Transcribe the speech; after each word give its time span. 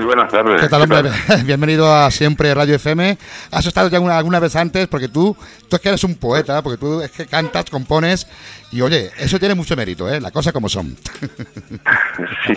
Muy 0.00 0.06
buenas 0.06 0.32
tardes. 0.32 0.62
¿Qué 0.62 0.68
tal, 0.70 0.80
hombre? 0.80 1.10
Bienvenido 1.44 1.94
a 1.94 2.10
Siempre 2.10 2.54
Radio 2.54 2.74
FM. 2.76 3.18
Has 3.50 3.66
estado 3.66 3.90
ya 3.90 4.00
una- 4.00 4.16
alguna 4.16 4.40
vez 4.40 4.56
antes 4.56 4.88
porque 4.88 5.08
tú, 5.08 5.36
tú 5.68 5.76
es 5.76 5.82
que 5.82 5.90
eres 5.90 6.02
un 6.04 6.14
poeta, 6.14 6.62
porque 6.62 6.78
tú 6.78 7.02
es 7.02 7.10
que 7.10 7.26
cantas, 7.26 7.66
compones 7.66 8.26
y 8.72 8.80
oye, 8.82 9.10
eso 9.18 9.38
tiene 9.38 9.54
mucho 9.54 9.74
mérito, 9.76 10.08
¿eh? 10.08 10.20
La 10.20 10.30
cosa 10.30 10.52
como 10.52 10.68
son. 10.68 10.96
Sí, 12.46 12.54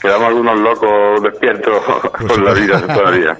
quedamos 0.00 0.28
algunos 0.28 0.58
locos 0.58 1.22
despiertos 1.22 1.82
con 2.28 2.44
la 2.44 2.52
vida 2.52 2.80
todavía. 2.80 3.36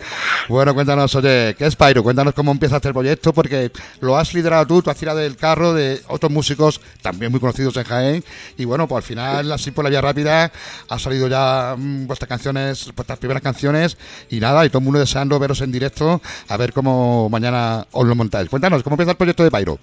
Bueno, 0.48 0.74
cuéntanos, 0.74 1.14
oye, 1.14 1.54
¿qué 1.56 1.66
es 1.66 1.76
Pyro? 1.76 2.02
Cuéntanos 2.02 2.34
cómo 2.34 2.52
empieza 2.52 2.76
este 2.76 2.92
proyecto 2.92 3.32
porque 3.32 3.70
lo 4.00 4.16
has 4.16 4.34
liderado 4.34 4.66
tú, 4.66 4.82
tú 4.82 4.90
has 4.90 4.96
tirado 4.96 5.18
del 5.18 5.36
carro 5.36 5.72
de 5.74 6.00
otros 6.08 6.30
músicos 6.30 6.80
también 7.02 7.30
muy 7.30 7.40
conocidos 7.40 7.76
en 7.76 7.84
Jaén 7.84 8.24
y 8.56 8.64
bueno, 8.64 8.86
pues 8.86 9.04
al 9.04 9.08
final, 9.08 9.52
así 9.52 9.70
por 9.70 9.84
la 9.84 9.90
vía 9.90 10.00
rápida, 10.00 10.52
ha 10.88 10.98
salido 10.98 11.28
ya 11.28 11.74
mm, 11.76 12.06
vuestras 12.06 12.28
canciones, 12.28 12.92
vuestras 12.94 13.18
primeras 13.18 13.42
canciones 13.42 13.96
y 14.30 14.38
nada, 14.40 14.64
y 14.64 14.68
todo 14.68 14.78
el 14.78 14.84
mundo 14.84 15.00
deseando 15.00 15.38
veros 15.38 15.60
en 15.60 15.72
directo 15.72 16.20
a 16.48 16.56
ver 16.56 16.72
cómo 16.72 17.28
mañana 17.28 17.86
os 17.92 18.06
lo 18.06 18.14
montáis. 18.14 18.48
Cuéntanos, 18.48 18.82
¿cómo 18.82 18.94
empieza 18.94 19.12
el 19.12 19.16
proyecto 19.16 19.44
de 19.44 19.50
Pyro? 19.50 19.78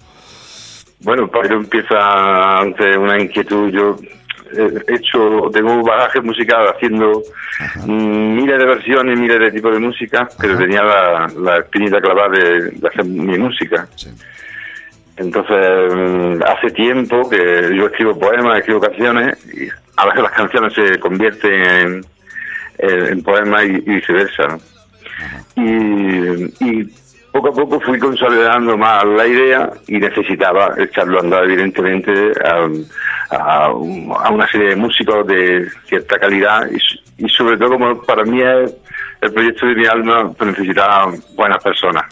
Bueno, 1.04 1.28
Pyro 1.30 1.56
empieza 1.56 2.56
ante 2.58 2.96
una 2.96 3.20
inquietud. 3.20 3.70
Yo 3.70 3.96
he 4.56 4.94
hecho, 4.94 5.50
tengo 5.52 5.72
un 5.72 5.82
bagaje 5.82 6.20
musical 6.20 6.66
haciendo 6.68 7.22
mm, 7.86 8.34
miles 8.36 8.58
de 8.58 8.64
versiones, 8.64 9.18
miles 9.18 9.38
de 9.38 9.52
tipos 9.52 9.72
de 9.72 9.80
música, 9.80 10.28
pero 10.40 10.56
tenía 10.56 10.82
la, 10.82 11.30
la 11.38 11.56
espinita 11.58 12.00
clavada 12.00 12.30
de, 12.30 12.70
de 12.70 12.88
hacer 12.88 13.04
mi 13.04 13.36
música. 13.38 13.86
Sí. 13.96 14.08
Entonces, 15.16 15.94
mm, 15.94 16.42
hace 16.44 16.70
tiempo 16.70 17.28
que 17.28 17.70
yo 17.76 17.86
escribo 17.86 18.18
poemas, 18.18 18.58
escribo 18.58 18.80
canciones, 18.80 19.36
y 19.54 19.68
a 19.96 20.06
veces 20.06 20.22
las 20.22 20.32
canciones 20.32 20.72
se 20.72 20.98
convierten 20.98 21.52
en, 21.52 22.04
en- 22.78 23.06
en 23.12 23.22
poemas 23.22 23.64
y, 23.64 23.68
y 23.74 23.80
viceversa. 23.80 24.42
¿no? 24.48 24.58
Y, 25.56 26.54
y 26.60 26.88
poco 27.34 27.48
a 27.48 27.52
poco 27.52 27.80
fui 27.80 27.98
consolidando 27.98 28.78
más 28.78 29.04
la 29.04 29.26
idea 29.26 29.68
y 29.88 29.98
necesitaba 29.98 30.72
echarlo 30.78 31.18
a 31.18 31.22
andar, 31.22 31.44
evidentemente, 31.44 32.32
a, 32.44 33.72
una 33.72 34.46
serie 34.46 34.68
de 34.68 34.76
músicos 34.76 35.26
de 35.26 35.68
cierta 35.88 36.16
calidad 36.20 36.70
y, 37.18 37.28
sobre 37.28 37.56
todo, 37.56 37.70
como 37.70 38.00
para 38.02 38.22
mí 38.22 38.40
el 38.40 39.32
proyecto 39.32 39.66
de 39.66 39.74
mi 39.74 39.84
alma, 39.84 40.30
necesitaba 40.44 41.12
buenas 41.34 41.60
personas. 41.60 42.04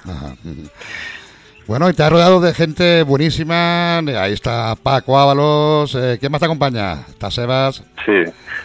Bueno, 1.67 1.89
y 1.89 1.95
te 1.95 2.03
has 2.03 2.11
rodeado 2.11 2.41
de 2.41 2.53
gente 2.53 3.03
buenísima. 3.05 3.99
Ahí 3.99 4.33
está 4.33 4.75
Paco 4.83 5.19
Ábalos. 5.19 5.95
Eh, 5.95 6.17
¿Quién 6.19 6.31
más 6.33 6.41
te 6.41 6.47
acompaña? 6.47 6.95
Está 7.09 7.31
Sebas. 7.31 7.83
Sí, 8.05 8.13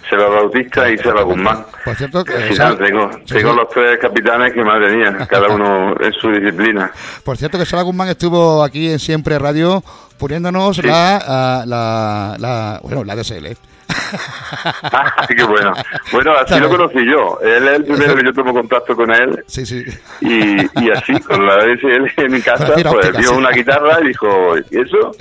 Seba 0.09 0.27
Bautista 0.29 0.89
y 0.89 0.97
Seba 0.97 1.21
Guzmán. 1.21 1.65
Por 1.85 1.95
cierto, 1.95 2.23
que- 2.25 2.33
final 2.33 2.77
tengo, 2.77 3.11
sí, 3.25 3.35
tengo 3.35 3.51
sí. 3.51 3.55
los 3.57 3.69
tres 3.69 3.99
capitanes 4.01 4.51
que 4.53 4.63
madre 4.63 4.95
mía, 4.97 5.15
cada 5.29 5.47
uno 5.49 5.93
en 5.99 6.13
su 6.13 6.29
disciplina. 6.31 6.91
Por 7.23 7.37
cierto, 7.37 7.57
que 7.59 7.65
Sara 7.65 7.83
Guzmán 7.83 8.09
estuvo 8.09 8.63
aquí 8.63 8.91
en 8.91 8.99
Siempre 8.99 9.37
Radio 9.37 9.83
poniéndonos 10.17 10.83
la, 10.83 11.17
ah, 11.25 11.63
la, 11.67 12.35
la, 12.39 12.79
bueno, 12.81 13.03
la 13.03 13.15
DSL. 13.15 13.55
Ah, 14.83 15.25
qué 15.35 15.43
bueno. 15.43 15.73
Bueno, 16.11 16.31
así 16.33 16.47
Claro. 16.47 16.69
lo 16.69 16.77
conocí 16.77 17.05
yo. 17.09 17.39
Él 17.41 17.67
es 17.67 17.75
el 17.77 17.83
primero 17.85 18.15
que 18.15 18.23
yo 18.23 18.33
tomo 18.33 18.53
contacto 18.53 18.95
con 18.95 19.11
él. 19.13 19.43
Sí, 19.47 19.65
sí. 19.65 19.83
Y, 20.21 20.61
y 20.83 20.89
así, 20.91 21.19
con 21.21 21.45
la 21.45 21.55
DSL 21.57 22.11
en 22.17 22.31
mi 22.31 22.41
casa, 22.41 22.65
pues 22.73 22.85
óptica, 22.85 23.17
vio 23.19 23.29
sí. 23.31 23.35
una 23.35 23.51
guitarra 23.51 23.99
y 24.01 24.07
dijo, 24.07 24.27
¿y 24.71 24.79
eso? 24.81 25.11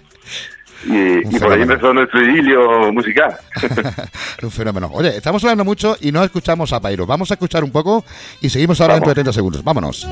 Y, 0.84 1.36
y 1.36 1.40
por 1.40 1.52
ahí 1.52 1.62
empezó 1.62 1.92
nuestro 1.92 2.22
idilio 2.22 2.92
musical. 2.92 3.36
Un 4.42 4.50
fenómeno. 4.50 4.90
Oye, 4.92 5.16
estamos 5.16 5.42
hablando 5.44 5.64
mucho 5.64 5.96
y 6.00 6.12
no 6.12 6.22
escuchamos 6.22 6.72
a 6.72 6.80
Pairo. 6.80 7.06
Vamos 7.06 7.30
a 7.30 7.34
escuchar 7.34 7.64
un 7.64 7.72
poco 7.72 8.04
y 8.40 8.48
seguimos 8.50 8.80
ahora 8.80 8.94
dentro 8.94 9.10
de 9.10 9.14
30 9.14 9.32
segundos. 9.32 9.64
Vámonos. 9.64 10.06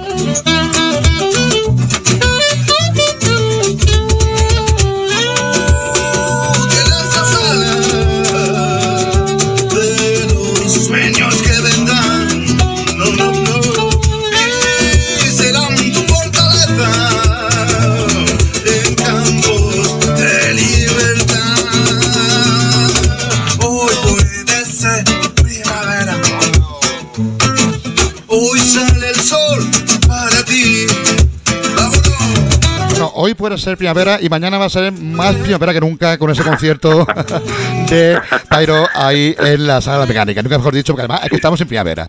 Hoy 33.45 33.51
puede 33.51 33.59
ser 33.61 33.77
primavera 33.77 34.19
y 34.23 34.31
mañana 34.31 34.57
va 34.57 34.65
a 34.65 34.71
ser 34.71 34.91
más 34.91 35.35
primavera 35.35 35.75
que 35.75 35.81
nunca 35.81 36.17
con 36.17 36.31
ese 36.31 36.43
concierto 36.43 37.07
de 37.91 38.19
Pairo 38.49 38.89
ahí 38.95 39.37
en 39.39 39.67
la 39.67 39.83
sala 39.83 40.07
mecánica. 40.07 40.43
Nunca 40.43 40.57
mejor 40.57 40.75
dicho, 40.75 40.95
porque 40.95 41.03
además 41.03 41.25
es 41.25 41.29
que 41.29 41.37
estamos 41.37 41.61
en 41.61 41.69
primavera. 41.69 42.09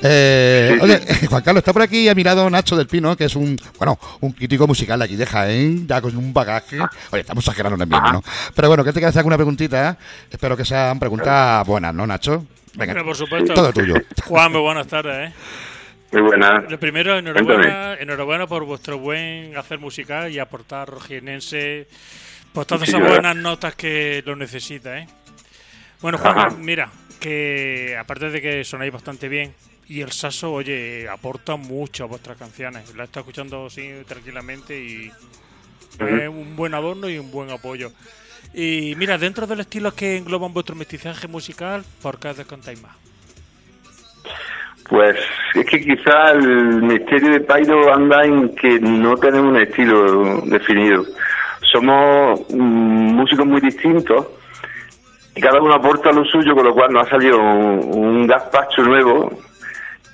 Eh, 0.00 0.78
oye, 0.80 1.00
Juan 1.28 1.42
Carlos, 1.42 1.62
está 1.62 1.72
por 1.72 1.82
aquí 1.82 2.08
a 2.08 2.14
mi 2.14 2.22
lado 2.22 2.48
Nacho 2.48 2.76
del 2.76 2.86
Pino, 2.86 3.16
que 3.16 3.24
es 3.24 3.34
un, 3.34 3.58
bueno, 3.78 3.98
un 4.20 4.30
crítico 4.30 4.68
musical 4.68 5.00
de 5.00 5.06
aquí 5.06 5.16
de 5.16 5.26
Jaén, 5.26 5.88
ya 5.88 6.00
con 6.00 6.16
un 6.16 6.32
bagaje. 6.32 6.78
Oye, 7.10 7.22
estamos 7.22 7.42
exagerando 7.42 7.76
también, 7.76 8.02
¿no? 8.12 8.22
Pero 8.54 8.68
bueno, 8.68 8.84
que 8.84 8.90
te 8.90 9.00
quiero 9.00 9.08
hacer 9.08 9.18
alguna 9.18 9.36
preguntita. 9.36 9.98
Espero 10.30 10.56
que 10.56 10.64
sean 10.64 11.00
preguntas 11.00 11.66
buenas, 11.66 11.92
¿no, 11.92 12.06
Nacho? 12.06 12.46
Venga, 12.76 12.92
Bueno, 12.92 13.06
por 13.06 13.16
supuesto. 13.16 13.54
todo 13.54 13.72
tuyo. 13.72 13.94
Juan, 14.26 14.52
muy 14.52 14.60
buenas 14.60 14.86
tardes. 14.86 15.30
¿eh? 15.30 15.34
Muy. 16.22 16.70
Lo 16.70 16.80
primero, 16.80 17.18
enhorabuena, 17.18 17.94
enhorabuena 17.94 18.46
por 18.46 18.64
vuestro 18.64 18.98
buen 18.98 19.56
hacer 19.56 19.78
musical 19.78 20.30
y 20.30 20.38
aportar 20.38 20.88
rojienense 20.88 21.86
por 22.52 22.64
todas 22.64 22.88
esas 22.88 23.00
buenas 23.00 23.36
notas 23.36 23.74
que 23.74 24.22
lo 24.24 24.36
necesita. 24.36 24.98
¿eh? 24.98 25.06
Bueno, 26.00 26.18
Juan, 26.18 26.38
Ajá. 26.38 26.50
mira, 26.58 26.90
que 27.20 27.96
aparte 27.98 28.30
de 28.30 28.40
que 28.40 28.64
sonáis 28.64 28.92
bastante 28.92 29.28
bien, 29.28 29.54
y 29.88 30.00
el 30.00 30.12
Saso, 30.12 30.52
oye, 30.52 31.08
aporta 31.08 31.56
mucho 31.56 32.04
a 32.04 32.06
vuestras 32.06 32.36
canciones. 32.36 32.94
La 32.96 33.04
está 33.04 33.20
escuchando 33.20 33.66
así 33.66 33.88
tranquilamente 34.06 34.78
y 34.78 35.12
es 35.98 36.28
un 36.28 36.56
buen 36.56 36.74
adorno 36.74 37.08
y 37.08 37.18
un 37.18 37.30
buen 37.30 37.50
apoyo. 37.50 37.92
Y 38.52 38.94
mira, 38.96 39.18
dentro 39.18 39.46
del 39.46 39.60
estilo 39.60 39.94
que 39.94 40.16
engloban 40.16 40.52
vuestro 40.52 40.74
mestizaje 40.74 41.28
musical, 41.28 41.84
¿por 42.02 42.18
qué 42.18 42.28
os 42.28 42.36
descontáis 42.36 42.80
más? 42.82 43.05
Pues 44.88 45.16
es 45.54 45.66
que 45.66 45.80
quizá 45.80 46.32
el 46.32 46.82
misterio 46.82 47.32
de 47.32 47.40
Pairo 47.40 47.92
anda 47.92 48.24
en 48.24 48.54
que 48.54 48.78
no 48.78 49.16
tenemos 49.16 49.50
un 49.50 49.60
estilo 49.60 50.40
definido. 50.42 51.04
Somos 51.72 52.40
mm, 52.50 53.14
músicos 53.14 53.46
muy 53.46 53.60
distintos 53.60 54.26
y 55.34 55.40
cada 55.40 55.60
uno 55.60 55.74
aporta 55.74 56.12
lo 56.12 56.24
suyo, 56.24 56.54
con 56.54 56.64
lo 56.64 56.74
cual 56.74 56.92
nos 56.92 57.06
ha 57.06 57.10
salido 57.10 57.38
un, 57.38 57.80
un 57.92 58.26
gazpacho 58.26 58.82
nuevo 58.82 59.30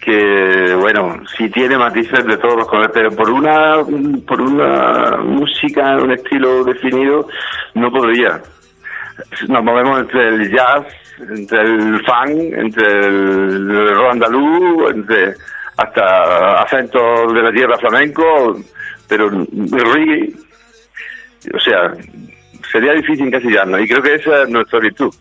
que 0.02 0.74
bueno, 0.80 1.22
sí 1.36 1.48
tiene 1.48 1.78
matices 1.78 2.26
de 2.26 2.36
todos 2.36 2.56
los 2.56 2.66
colores, 2.66 2.90
pero 2.92 3.10
por 3.12 3.30
una 3.30 3.76
por 4.26 4.40
una 4.40 5.18
música, 5.18 5.96
un 5.96 6.10
estilo 6.10 6.64
definido, 6.64 7.28
no 7.74 7.90
podría. 7.92 8.42
Nos 9.48 9.62
movemos 9.62 10.00
entre 10.00 10.28
el 10.28 10.50
jazz, 10.50 10.86
entre 11.18 11.60
el 11.60 12.02
funk, 12.04 12.52
entre 12.54 12.86
el 12.86 13.94
rock 13.94 14.12
andaluz, 14.12 14.94
entre 14.94 15.34
hasta 15.76 16.62
acentos 16.62 17.32
de 17.32 17.42
la 17.42 17.52
tierra 17.52 17.78
flamenco, 17.78 18.60
pero 19.08 19.28
el 19.28 19.46
reggae, 19.70 20.32
o 21.54 21.60
sea, 21.60 21.92
sería 22.70 22.92
difícil 22.92 23.26
encasillarnos 23.26 23.80
y 23.80 23.88
creo 23.88 24.02
que 24.02 24.14
esa 24.14 24.42
es 24.42 24.48
nuestra 24.48 24.80
virtud. 24.80 25.14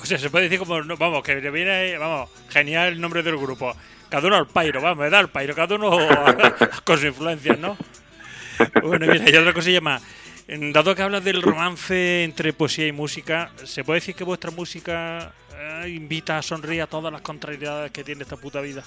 O 0.00 0.06
sea, 0.06 0.18
se 0.18 0.28
puede 0.28 0.44
decir 0.44 0.58
como, 0.58 0.82
vamos, 0.98 1.22
que 1.22 1.34
viene, 1.50 1.96
vamos, 1.98 2.30
genial 2.50 2.92
el 2.92 3.00
nombre 3.00 3.22
del 3.22 3.38
grupo. 3.38 3.74
Cada 4.08 4.26
uno 4.26 4.36
al 4.36 4.46
pairo, 4.46 4.80
vamos, 4.80 4.98
me 4.98 5.10
da 5.10 5.18
al 5.18 5.30
pairo, 5.30 5.54
cada 5.54 5.74
uno 5.76 5.90
con 6.84 6.96
sus 6.96 7.06
influencias, 7.06 7.58
¿no? 7.58 7.76
Bueno, 8.82 9.06
mira, 9.06 9.28
y 9.28 9.36
otra 9.36 9.52
cosilla 9.52 9.80
más. 9.80 10.02
Dado 10.46 10.94
que 10.94 11.02
hablas 11.02 11.24
del 11.24 11.40
romance 11.40 12.22
entre 12.24 12.52
poesía 12.52 12.86
y 12.86 12.92
música, 12.92 13.50
¿se 13.64 13.82
puede 13.82 14.00
decir 14.00 14.14
que 14.14 14.24
vuestra 14.24 14.50
música 14.50 15.32
eh, 15.56 15.88
invita 15.88 16.36
a 16.36 16.42
sonreír 16.42 16.82
a 16.82 16.86
todas 16.86 17.10
las 17.10 17.22
contrariedades 17.22 17.90
que 17.92 18.04
tiene 18.04 18.22
esta 18.24 18.36
puta 18.36 18.60
vida? 18.60 18.82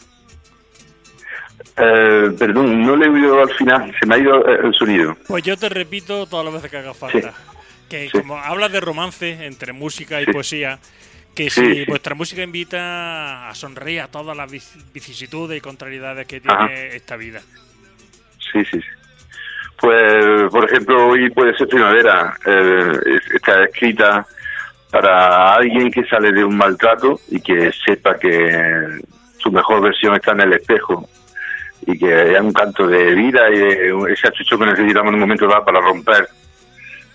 Eh, 1.78 2.32
perdón, 2.38 2.82
no 2.86 2.96
le 2.96 3.08
he 3.08 3.10
oído 3.10 3.42
al 3.42 3.50
final, 3.56 3.94
se 4.00 4.06
me 4.06 4.16
ha 4.16 4.18
ido 4.20 4.48
eh, 4.48 4.60
el 4.66 4.74
sonido. 4.76 5.18
Pues 5.28 5.44
yo 5.44 5.58
te 5.58 5.68
repito 5.70 6.28
todas 6.28 6.46
las 6.46 6.54
veces 6.54 6.70
que 6.72 6.78
haga 6.78 6.94
falta. 6.94 7.34
Que 7.90 8.10
sí. 8.10 8.12
como 8.20 8.38
hablas 8.38 8.72
de 8.72 8.80
romance 8.80 9.46
entre 9.46 9.74
música 9.74 10.22
y 10.22 10.26
Sí. 10.26 10.32
poesía, 10.34 10.80
que 11.34 11.50
Sí, 11.50 11.62
si 11.62 11.86
vuestra 11.86 12.14
música 12.16 12.44
invita 12.44 13.50
a 13.50 13.56
sonreír 13.56 14.02
a 14.02 14.08
todas 14.10 14.36
las 14.38 14.52
vic- 14.52 14.92
vicisitudes 14.94 15.58
y 15.58 15.62
contrariedades 15.62 16.28
que 16.28 16.40
tiene 16.42 16.56
Ajá. 16.56 16.72
esta 16.74 17.16
vida. 17.16 17.42
Sí, 18.52 18.64
sí, 18.66 18.80
sí. 18.80 18.88
Pues, 19.80 20.50
por 20.52 20.66
ejemplo, 20.66 21.08
hoy 21.08 21.30
puede 21.30 21.56
ser 21.56 21.68
primavera. 21.68 22.36
eh, 22.46 22.92
es- 23.06 23.34
está 23.36 23.64
escrita 23.66 24.26
para 24.90 25.54
alguien 25.56 25.92
que 25.92 26.04
sale 26.06 26.32
de 26.32 26.44
un 26.44 26.58
maltrato 26.58 27.20
y 27.30 27.40
que 27.42 27.72
sepa 27.86 28.18
que 28.18 29.00
su 29.38 29.52
mejor 29.52 29.82
versión 29.82 30.16
está 30.16 30.32
en 30.32 30.42
el 30.42 30.54
espejo 30.54 31.08
y 31.86 31.98
que 31.98 32.12
hay 32.14 32.36
un 32.38 32.52
canto 32.54 32.88
de 32.88 33.14
vida 33.14 33.50
y 33.52 33.58
de 33.58 34.14
ese 34.14 34.28
achucho 34.30 34.58
que 34.58 34.66
necesitamos 34.66 35.10
en 35.10 35.14
un 35.16 35.20
momento 35.20 35.48
dado 35.48 35.64
para 35.64 35.80
romper 35.80 36.28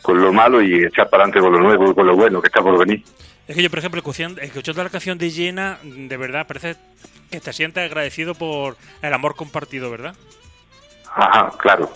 con 0.02 0.20
lo 0.20 0.32
malo 0.32 0.60
y 0.62 0.84
echar 0.84 1.08
para 1.10 1.24
adelante 1.24 1.40
con 1.40 1.52
lo 1.52 1.60
nuevo 1.60 1.90
y 1.90 1.94
con 1.94 2.06
lo 2.06 2.14
bueno 2.14 2.40
que 2.40 2.46
está 2.48 2.60
por 2.62 2.78
venir. 2.78 3.02
Es 3.48 3.56
que 3.56 3.62
yo, 3.62 3.70
por 3.70 3.78
ejemplo, 3.80 3.98
escuchando, 3.98 4.40
escuchando 4.40 4.84
la 4.84 4.90
canción 4.90 5.18
de 5.18 5.30
Llena, 5.30 5.78
de 5.82 6.16
verdad 6.16 6.46
parece 6.46 6.76
que 7.30 7.40
te 7.40 7.52
sientes 7.52 7.84
agradecido 7.84 8.34
por 8.34 8.76
el 9.02 9.12
amor 9.12 9.34
compartido, 9.34 9.90
¿verdad? 9.90 10.14
Ajá, 11.14 11.50
claro. 11.58 11.90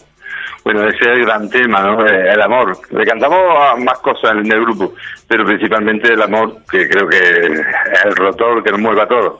Bueno, 0.64 0.84
ese 0.88 0.96
es 0.98 1.06
el 1.06 1.24
gran 1.24 1.48
tema, 1.48 1.80
¿no? 1.80 2.04
Eh, 2.06 2.32
El 2.32 2.42
amor. 2.42 2.76
Le 2.90 3.04
cantamos 3.06 3.38
a 3.56 3.76
más 3.76 3.98
cosas 4.00 4.32
en 4.32 4.50
el 4.50 4.60
grupo, 4.62 4.94
pero 5.28 5.44
principalmente 5.44 6.12
el 6.12 6.20
amor, 6.22 6.58
que 6.70 6.88
creo 6.88 7.08
que 7.08 7.16
es 7.18 7.60
el 8.04 8.16
rotor 8.16 8.62
que 8.64 8.70
nos 8.72 8.80
mueve 8.80 9.02
a 9.02 9.08
todos. 9.08 9.34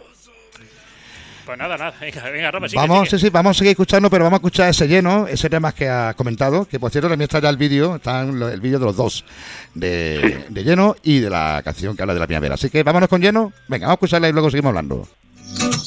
Pues 1.45 1.59
nada, 1.59 1.77
nada. 1.77 1.95
Venga, 2.01 2.23
venga 2.31 2.51
Rafa, 2.51 2.69
sigue, 2.69 2.81
Vamos, 2.81 3.09
sigue. 3.09 3.19
sí, 3.21 3.27
sí, 3.27 3.31
vamos 3.31 3.57
a 3.57 3.59
seguir 3.59 3.71
escuchando, 3.71 4.11
pero 4.11 4.25
vamos 4.25 4.39
a 4.39 4.41
escuchar 4.41 4.69
ese 4.69 4.89
lleno, 4.89 5.29
ese 5.29 5.49
tema 5.49 5.73
que 5.73 5.89
ha 5.89 6.13
comentado, 6.15 6.65
que 6.65 6.81
por 6.81 6.91
cierto 6.91 7.09
también 7.09 7.27
está 7.27 7.39
ya 7.39 7.51
el 7.51 7.57
vídeo, 7.57 7.97
está 7.97 8.23
el 8.23 8.61
vídeo 8.61 8.81
de 8.81 8.85
los 8.85 8.97
dos, 8.97 9.25
de, 9.73 10.45
de 10.49 10.65
lleno 10.65 10.97
y 11.05 11.21
de 11.21 11.31
la 11.31 11.61
canción 11.65 11.95
que 11.97 12.03
habla 12.03 12.15
de 12.15 12.21
la 12.21 12.27
primavera. 12.27 12.55
Así 12.55 12.69
que 12.69 12.83
vámonos 12.83 13.09
con 13.09 13.21
lleno, 13.21 13.53
venga, 13.69 13.87
vamos 13.87 13.93
a 13.93 13.99
escucharla 13.99 14.29
y 14.29 14.33
luego 14.33 14.51
seguimos 14.51 14.71
hablando. 14.71 15.07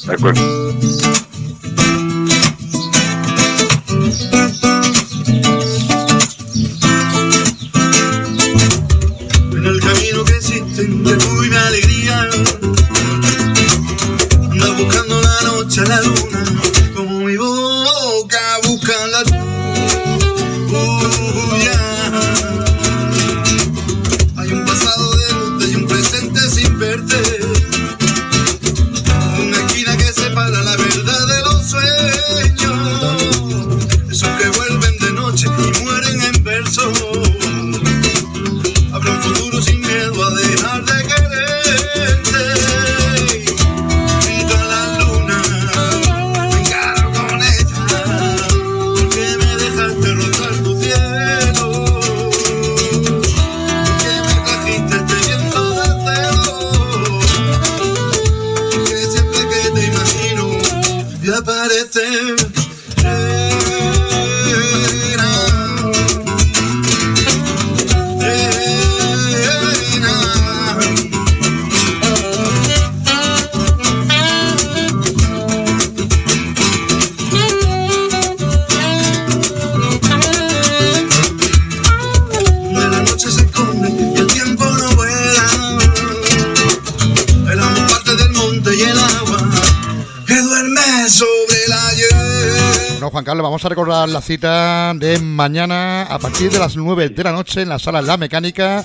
¿De 0.06 0.14
acuerdo? 0.14 0.40
Juan 93.10 93.24
Carlos, 93.24 93.42
vamos 93.42 93.64
a 93.64 93.68
recordar 93.68 94.08
la 94.08 94.20
cita 94.20 94.92
de 94.94 95.18
mañana 95.18 96.02
a 96.02 96.18
partir 96.18 96.50
de 96.50 96.58
las 96.58 96.76
9 96.76 97.08
de 97.08 97.24
la 97.24 97.32
noche 97.32 97.62
en 97.62 97.68
la 97.68 97.78
sala 97.78 98.00
La 98.00 98.16
Mecánica 98.16 98.84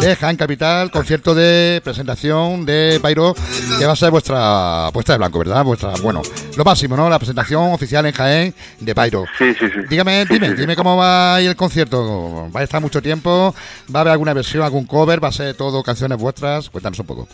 de 0.00 0.14
Jaén 0.14 0.36
Capital, 0.36 0.90
concierto 0.92 1.34
de 1.34 1.80
presentación 1.82 2.64
de 2.64 3.00
Pairo, 3.02 3.34
que 3.78 3.84
va 3.84 3.92
a 3.92 3.96
ser 3.96 4.12
vuestra 4.12 4.90
puesta 4.92 5.14
de 5.14 5.18
blanco, 5.18 5.40
¿verdad? 5.40 5.64
Vuestra, 5.64 5.92
bueno, 6.02 6.22
lo 6.56 6.64
máximo, 6.64 6.96
¿no? 6.96 7.08
La 7.08 7.18
presentación 7.18 7.72
oficial 7.72 8.06
en 8.06 8.12
Jaén 8.12 8.54
de 8.78 8.94
Pairo. 8.94 9.24
Sí, 9.38 9.52
sí, 9.54 9.66
sí. 9.66 9.80
Dígame, 9.88 10.24
dime, 10.26 10.48
sí, 10.48 10.54
sí. 10.54 10.60
dime 10.60 10.76
cómo 10.76 10.96
va 10.96 11.34
a 11.34 11.42
ir 11.42 11.48
el 11.48 11.56
concierto. 11.56 12.48
¿Va 12.54 12.60
a 12.60 12.62
estar 12.62 12.80
mucho 12.80 13.02
tiempo? 13.02 13.54
¿Va 13.92 13.98
a 13.98 14.02
haber 14.02 14.12
alguna 14.12 14.34
versión, 14.34 14.62
algún 14.62 14.86
cover? 14.86 15.22
¿Va 15.22 15.28
a 15.28 15.32
ser 15.32 15.54
todo 15.56 15.82
canciones 15.82 16.18
vuestras? 16.18 16.70
Cuéntanos 16.70 16.98
un 17.00 17.06
poco. 17.06 17.28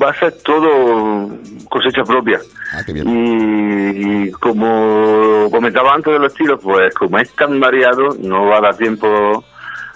Va 0.00 0.10
a 0.10 0.14
ser 0.18 0.32
todo 0.44 1.30
cosecha 1.70 2.02
propia. 2.04 2.38
Ah, 2.74 2.82
qué 2.84 2.92
bien. 2.92 3.08
Y, 3.08 4.26
y 4.26 4.30
como 4.32 5.48
comentaba 5.50 5.94
antes 5.94 6.12
de 6.12 6.18
los 6.18 6.32
estilos, 6.32 6.60
pues 6.62 6.94
como 6.94 7.18
es 7.18 7.30
tan 7.34 7.58
variado, 7.58 8.10
no 8.20 8.46
va 8.46 8.58
a 8.58 8.60
dar 8.60 8.76
tiempo 8.76 9.42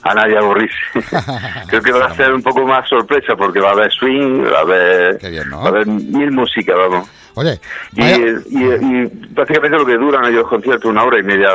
a 0.03 0.15
nadie 0.15 0.37
a 0.37 0.41
aburrirse. 0.41 0.77
Creo 1.69 1.83
que 1.83 1.93
va 1.93 2.07
a 2.07 2.17
ser 2.17 2.33
un 2.33 2.43
poco 2.43 2.65
más 2.67 2.89
sorpresa 2.89 3.37
porque 3.37 3.61
va 3.61 3.69
a 3.69 3.73
haber 3.73 3.93
swing, 3.93 4.45
va 4.51 4.59
a 4.59 4.63
haber, 4.63 5.19
Qué 5.19 5.29
bien, 5.31 5.51
¿no? 5.51 5.59
va 5.61 5.67
a 5.67 5.69
haber 5.69 5.87
mil 5.87 6.31
música, 6.33 6.75
vamos. 6.75 7.09
Oye, 7.35 7.61
Y, 7.95 8.03
y, 8.03 8.65
y 8.65 9.07
prácticamente 9.35 9.77
lo 9.79 9.87
que 9.87 9.97
duran 9.97 10.25
ellos 10.25 10.41
los 10.43 10.49
conciertos, 10.49 10.91
una 10.91 11.05
hora 11.05 11.19
y 11.19 11.23
media 11.23 11.49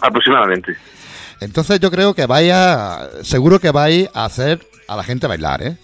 aproximadamente. 0.00 0.76
entonces 1.40 1.78
yo 1.80 1.90
creo 1.90 2.14
que 2.14 2.26
vaya, 2.26 3.08
seguro 3.22 3.58
que 3.58 3.70
vais 3.70 4.08
a 4.14 4.24
hacer 4.24 4.60
a 4.88 4.96
la 4.96 5.02
gente 5.04 5.26
bailar, 5.26 5.62
¿eh? 5.62 5.76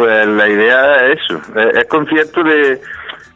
Pues 0.00 0.26
la 0.28 0.48
idea 0.48 0.94
es 1.12 1.18
eso, 1.20 1.42
es, 1.56 1.76
es 1.76 1.84
concierto 1.84 2.42
de, 2.42 2.80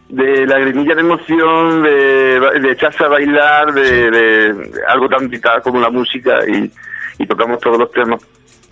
de 0.09 0.47
lagrimilla 0.47 0.95
de 0.95 1.01
emoción, 1.03 1.83
de, 1.83 2.41
de 2.63 2.73
echarse 2.73 3.05
a 3.05 3.09
bailar, 3.09 3.75
de, 3.75 4.11
de 4.11 4.71
algo 4.89 5.07
tan 5.11 5.29
vital 5.29 5.61
como 5.61 5.79
la 5.79 5.91
música 5.91 6.39
y, 6.49 6.73
y 7.19 7.27
tocamos 7.27 7.61
todos 7.61 7.77
los 7.77 7.91
temas. 7.91 8.23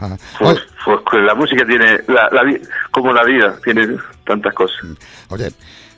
Ajá. 0.00 0.16
Pues, 0.38 0.64
pues 0.84 1.22
la 1.22 1.34
música 1.34 1.66
tiene, 1.66 2.00
la, 2.08 2.30
la 2.32 2.58
como 2.90 3.12
la 3.12 3.24
vida, 3.24 3.56
tiene 3.62 3.98
tantas 4.24 4.54
cosas. 4.54 4.78
oye, 5.28 5.50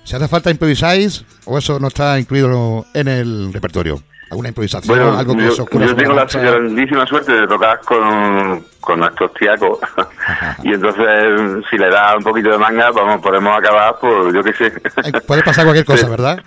si 0.02 0.16
hace 0.16 0.26
falta 0.26 0.50
improvisáis 0.50 1.24
o 1.44 1.56
eso 1.58 1.78
no 1.78 1.86
está 1.86 2.18
incluido 2.18 2.86
en 2.92 3.06
el 3.06 3.52
repertorio. 3.52 4.02
Alguna 4.30 4.48
improvisación, 4.48 4.96
Bueno, 4.98 5.18
algo 5.18 5.36
que 5.36 5.44
yo, 5.54 5.62
ocurra 5.62 5.86
yo 5.86 5.96
tengo 5.96 6.14
la 6.14 6.24
grandísima 6.24 7.06
suerte 7.06 7.32
de 7.32 7.46
tocar 7.46 7.80
con, 7.80 8.64
con 8.80 9.00
nuestros 9.00 9.32
tiacos 9.34 9.78
y 10.62 10.72
entonces 10.74 11.64
si 11.70 11.76
le 11.78 11.88
da 11.90 12.16
un 12.16 12.24
poquito 12.24 12.50
de 12.50 12.58
manga, 12.58 12.90
vamos, 12.90 13.20
podemos 13.22 13.56
acabar 13.56 13.96
por, 14.00 14.34
yo 14.34 14.42
qué 14.42 14.52
sé. 14.54 14.72
Ay, 15.02 15.12
Puede 15.26 15.42
pasar 15.42 15.64
cualquier 15.64 15.84
cosa, 15.86 16.04
Sí. 16.04 16.10
¿verdad? 16.10 16.42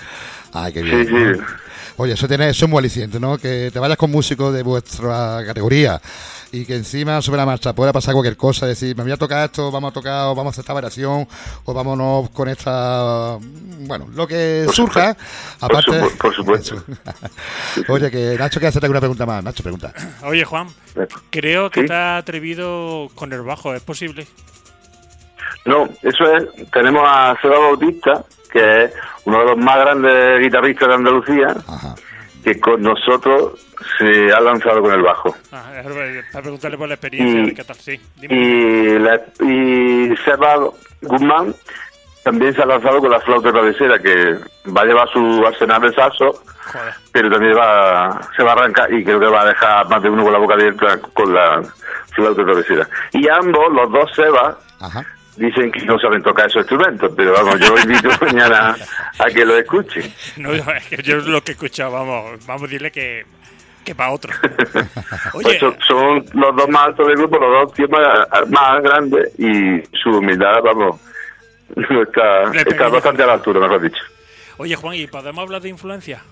Ay, 0.54 0.74
qué 0.74 0.80
Sí, 0.82 0.86
bien. 0.86 1.08
sí. 1.36 1.42
¿no? 1.42 1.67
Oye, 1.98 2.14
eso 2.14 2.28
tiene, 2.28 2.50
eso 2.50 2.66
es 2.66 2.70
muy 2.72 2.80
aliciente, 2.80 3.20
¿no? 3.20 3.38
Que 3.38 3.72
te 3.74 3.80
vayas 3.80 3.98
con 3.98 4.12
músicos 4.12 4.54
de 4.54 4.62
vuestra 4.64 5.44
categoría 5.46 6.00
y 6.52 6.64
que 6.66 6.76
encima 6.76 7.22
sobre 7.22 7.38
la 7.40 7.46
marcha 7.46 7.74
pueda 7.74 7.92
pasar 7.92 8.14
cualquier 8.14 8.38
cosa, 8.38 8.66
decir, 8.68 8.96
me 8.96 9.04
voy 9.04 9.12
a 9.12 9.18
tocar 9.18 9.46
esto, 9.46 9.72
vamos 9.72 9.92
a 9.92 9.94
tocar, 9.94 10.28
o 10.28 10.36
vamos 10.36 10.46
a 10.48 10.50
hacer 10.52 10.62
esta 10.62 10.74
variación, 10.74 11.28
o 11.66 11.74
vámonos 11.74 12.30
con 12.30 12.48
esta, 12.50 13.38
bueno, 13.80 14.08
lo 14.14 14.28
que 14.28 14.64
Por 14.66 14.76
surja, 14.76 15.18
aparte. 15.60 16.00
por 16.22 16.34
supuesto. 16.36 16.84
Oye, 17.90 18.10
que 18.12 18.36
Nacho 18.38 18.60
quiere 18.60 18.68
hacerte 18.68 18.86
alguna 18.86 19.02
pregunta 19.02 19.26
más. 19.26 19.44
Nacho, 19.44 19.64
pregunta. 19.64 19.92
Oye, 20.24 20.46
Juan, 20.46 20.68
creo 21.32 21.70
que 21.70 21.82
¿Sí? 21.82 21.88
te 21.88 21.94
has 21.94 22.22
atrevido 22.22 23.10
con 23.16 23.34
el 23.34 23.42
bajo, 23.42 23.74
¿es 23.74 23.82
posible? 23.82 24.28
No, 25.66 25.84
eso 26.02 26.32
es, 26.34 26.70
tenemos 26.72 27.02
a 27.06 27.36
Seba 27.42 27.60
Bautista, 27.60 28.24
que 28.52 28.84
es 28.86 28.94
uno 29.26 29.40
de 29.40 29.46
los 29.46 29.58
más 29.58 29.78
grandes 29.78 30.40
guitarristas 30.42 30.88
de 30.88 30.94
Andalucía, 30.96 31.48
Ajá. 31.68 31.96
que 32.44 32.60
con 32.60 32.82
nosotros 32.82 33.60
se 33.98 34.32
ha 34.34 34.40
lanzado 34.40 34.82
con 34.82 34.94
el 34.94 35.02
bajo. 35.02 35.36
Ah, 35.52 35.72
es 35.80 36.26
para 36.32 36.42
preguntarle 36.44 36.78
por 36.78 36.88
la 36.88 36.94
experiencia, 36.96 37.42
Y- 37.52 37.54
qué 37.56 37.64
tal, 37.64 37.76
sí. 37.78 38.00
Dime. 38.16 38.34
Y, 38.36 39.00
la, 39.00 39.22
y 39.42 40.16
Seba 40.24 40.56
Guzmán 41.02 41.54
también 42.24 42.54
se 42.54 42.62
ha 42.62 42.66
lanzado 42.66 43.00
con 43.00 43.10
la 43.12 43.20
flauta 43.22 43.52
travesera, 43.52 44.00
que 44.00 44.38
va 44.76 44.82
a 44.82 44.86
llevar 44.86 45.08
su 45.10 45.44
arsenal 45.48 45.82
de 45.82 45.94
Joder. 45.94 46.94
pero 47.14 47.30
también 47.32 47.56
va, 47.58 48.20
se 48.36 48.44
va 48.44 48.52
a 48.52 48.54
arrancar 48.56 48.92
y 48.94 49.04
creo 49.04 49.20
que 49.20 49.28
va 49.28 49.42
a 49.44 49.46
dejar 49.46 49.88
más 49.88 50.02
de 50.04 50.10
uno 50.10 50.24
con 50.24 50.34
la 50.34 50.40
boca 50.40 50.56
abierta 50.56 51.00
con 51.14 51.34
la 51.34 51.62
flauta 52.14 52.44
travesera. 52.44 52.88
Y 53.14 53.28
ambos, 53.30 53.72
los 53.72 53.92
dos 53.92 54.12
Sebas, 54.14 54.56
Ajá. 54.82 55.06
Dicen 55.38 55.72
que 55.72 55.86
no 55.86 56.00
saben 56.00 56.22
tocar 56.22 56.48
esos 56.48 56.62
instrumentos, 56.62 57.12
pero 57.16 57.34
vamos, 57.34 57.60
yo 57.60 57.78
invito 57.78 58.10
mañana 58.22 58.76
a 59.20 59.26
que 59.26 59.46
lo 59.46 59.58
escuchen. 59.58 60.12
No, 60.38 60.52
es 60.52 60.86
que 60.88 61.02
yo 61.04 61.18
lo 61.18 61.42
que 61.44 61.52
he 61.52 61.54
escuchado, 61.54 61.92
vamos, 61.92 62.46
vamos 62.46 62.64
a 62.64 62.66
decirle 62.66 62.92
que, 62.92 63.26
que 63.84 63.96
para 63.96 64.12
otro. 64.12 64.34
Pues 65.32 65.46
Oye, 65.46 65.60
son, 65.60 65.78
son 65.86 66.26
los 66.34 66.56
dos 66.56 66.70
más 66.70 66.88
altos 66.88 67.08
del 67.08 67.18
grupo, 67.18 67.38
los 67.38 67.52
dos 67.52 67.74
tíos 67.74 67.90
más, 67.90 68.50
más 68.50 68.82
grandes 68.82 69.40
y 69.40 69.82
su 69.98 70.10
humildad, 70.10 70.62
vamos, 70.64 71.00
está, 71.76 72.52
está 72.54 72.90
bastante 72.90 73.24
a 73.24 73.28
la 73.28 73.34
altura, 73.34 73.60
mejor 73.60 73.82
dicho. 73.82 74.02
oye, 74.58 74.76
Juan, 74.76 74.96
¿y 74.96 75.08
podemos 75.08 75.44
hablar 75.44 75.62
de 75.62 75.70
influencia? 75.70 76.24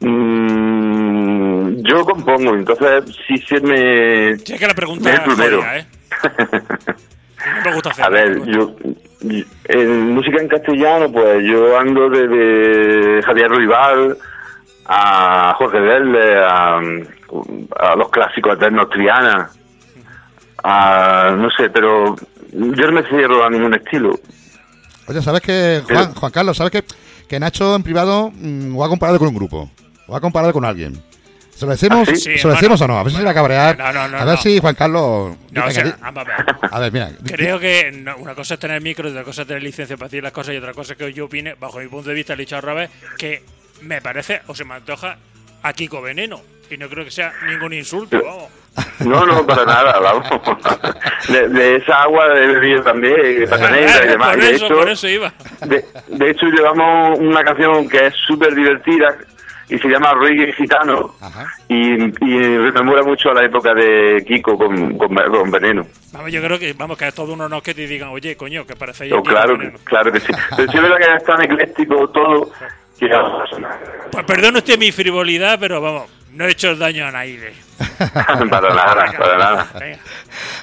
Mm, 0.00 1.82
yo 1.82 2.04
compongo, 2.04 2.54
entonces 2.54 3.04
si 3.26 3.36
se 3.38 3.60
me... 3.60 4.36
Sí, 4.38 4.54
es 4.54 4.60
que 4.60 4.66
la 4.66 4.74
pregunta 4.74 5.12
es 5.12 5.20
primero. 5.20 5.62
¿eh? 5.72 5.86
No 7.46 7.62
me 7.64 7.74
gusta 7.74 7.90
hacer. 7.90 8.04
A 8.04 8.08
ver, 8.10 8.44
yo, 8.46 8.74
yo- 9.20 9.44
en 9.68 10.12
música 10.14 10.40
en 10.40 10.48
castellano, 10.48 11.10
pues 11.12 11.42
yo 11.44 11.78
ando 11.78 12.08
desde 12.08 13.22
Javier 13.22 13.50
Rival 13.50 14.16
a 14.86 15.54
Jorge 15.58 15.78
Verde, 15.80 16.38
a, 16.44 16.78
a 17.78 17.96
los 17.96 18.08
clásicos 18.10 18.54
eternos 18.56 18.88
Triana, 18.90 19.50
a, 20.64 21.34
no 21.36 21.48
sé, 21.50 21.70
pero 21.70 22.16
yo 22.52 22.86
no 22.86 22.92
me 22.92 23.02
cierro 23.08 23.44
a 23.44 23.50
ningún 23.50 23.74
estilo. 23.74 24.18
Oye, 25.06 25.22
¿sabes 25.22 25.40
que 25.40 25.82
Juan, 25.88 26.14
Juan 26.14 26.32
Carlos, 26.32 26.56
¿sabes 26.56 26.72
que, 26.72 26.84
que 27.28 27.40
Nacho 27.40 27.74
en 27.76 27.82
privado 27.82 28.30
mm, 28.34 28.76
o 28.76 28.84
ha 28.84 28.88
comparado 28.88 29.18
con 29.18 29.28
un 29.28 29.34
grupo? 29.34 29.70
¿O 30.06 30.16
ha 30.16 30.20
comparado 30.20 30.52
con 30.52 30.64
alguien? 30.64 31.00
¿Se 31.60 31.66
lo 31.66 31.72
decimos, 31.72 32.08
¿Ah, 32.08 32.16
sí? 32.16 32.38
¿se 32.38 32.48
lo 32.48 32.54
decimos 32.54 32.80
o 32.80 32.88
no? 32.88 32.98
A 32.98 33.02
ver 33.02 33.10
si 33.12 33.16
se 33.16 33.22
le 33.22 33.26
va 33.26 33.32
a 33.32 33.34
cabrear. 33.34 33.76
No, 33.76 33.92
no, 33.92 34.08
no, 34.08 34.16
a 34.16 34.24
ver 34.24 34.36
no. 34.36 34.40
si 34.40 34.58
Juan 34.60 34.74
Carlos... 34.74 35.36
No, 35.50 35.66
o 35.66 35.70
sea, 35.70 35.94
vamos 36.00 36.24
a 36.24 36.24
ver. 36.24 36.56
a 36.70 36.78
ver, 36.80 36.90
mira. 36.92 37.10
Creo 37.22 37.58
que 37.60 37.92
no, 37.92 38.16
una 38.16 38.34
cosa 38.34 38.54
es 38.54 38.60
tener 38.60 38.80
micro 38.80 39.10
otra 39.10 39.24
cosa 39.24 39.42
es 39.42 39.48
tener 39.48 39.62
licencia 39.62 39.98
para 39.98 40.08
decir 40.08 40.22
las 40.22 40.32
cosas 40.32 40.54
y 40.54 40.56
otra 40.56 40.72
cosa 40.72 40.94
es 40.94 40.98
que 40.98 41.12
yo 41.12 41.26
opine, 41.26 41.52
bajo 41.60 41.78
mi 41.78 41.86
punto 41.88 42.08
de 42.08 42.14
vista, 42.14 42.34
le 42.34 42.44
he 42.44 42.46
dicho 42.46 42.56
al 42.56 42.62
revés, 42.62 42.88
que 43.18 43.42
me 43.82 44.00
parece 44.00 44.40
o 44.46 44.54
se 44.54 44.64
me 44.64 44.72
antoja 44.72 45.18
a 45.62 45.72
Kiko 45.74 46.00
Veneno. 46.00 46.40
Y 46.70 46.78
no 46.78 46.88
creo 46.88 47.04
que 47.04 47.10
sea 47.10 47.30
ningún 47.46 47.74
insulto, 47.74 48.18
vamos. 48.24 48.48
No, 49.00 49.26
no, 49.26 49.44
para 49.46 49.66
nada, 49.66 49.98
vamos. 49.98 50.26
De, 51.28 51.46
de 51.48 51.76
esa 51.76 52.04
agua 52.04 52.24
he 52.28 52.46
bebido 52.46 52.82
también, 52.82 53.40
de 53.40 53.46
pata 53.46 53.70
negra 53.70 54.04
y 54.04 54.08
demás. 54.08 54.30
por, 54.30 54.40
De 54.40 54.50
eso, 54.54 54.64
hecho, 54.66 54.74
por 54.76 54.88
eso 54.88 55.08
iba. 55.08 55.34
De, 55.66 55.84
de 56.06 56.30
hecho, 56.30 56.46
llevamos 56.46 57.18
una 57.18 57.44
canción 57.44 57.86
que 57.86 58.06
es 58.06 58.14
súper 58.26 58.54
divertida 58.54 59.14
y 59.70 59.78
se 59.78 59.88
llama 59.88 60.12
Reggae 60.14 60.52
Gitano 60.52 61.14
Ajá. 61.20 61.46
y, 61.68 61.94
y 62.24 62.58
rememora 62.58 63.02
mucho 63.02 63.30
a 63.30 63.34
la 63.34 63.44
época 63.44 63.72
de 63.74 64.24
Kiko 64.26 64.56
con, 64.58 64.98
con, 64.98 65.14
con 65.14 65.50
Veneno. 65.50 65.86
Vamos, 66.12 66.32
yo 66.32 66.42
creo 66.42 66.58
que, 66.58 66.72
vamos, 66.72 66.98
que 66.98 67.04
a 67.04 67.12
todos 67.12 67.30
unos 67.30 67.48
no 67.48 67.62
que 67.62 67.74
te 67.74 67.86
digan, 67.86 68.08
oye, 68.10 68.36
coño, 68.36 68.66
que 68.66 68.74
parece 68.76 69.08
yo 69.08 69.18
Oh, 69.18 69.22
Kiko 69.22 69.34
claro, 69.34 69.58
claro 69.84 70.12
que 70.12 70.20
sí. 70.20 70.32
Pero 70.56 70.70
sí 70.70 70.76
es 70.76 70.82
verdad 70.82 70.96
que 70.98 71.16
es 71.16 71.24
tan 71.24 71.42
ecléctico 71.42 72.08
todo 72.10 72.50
que 72.98 73.08
Pues 74.12 74.24
perdone 74.24 74.58
usted 74.58 74.78
mi 74.78 74.92
frivolidad, 74.92 75.58
pero 75.58 75.80
vamos, 75.80 76.10
no 76.32 76.44
he 76.46 76.50
hecho 76.52 76.74
daño 76.76 77.06
a 77.06 77.12
nadie. 77.12 77.52
para 78.50 78.74
nada, 78.74 79.12
para 79.18 79.38
nada. 79.38 79.66